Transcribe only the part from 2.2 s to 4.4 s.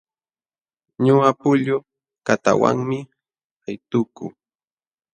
kataawanmi aytukuu.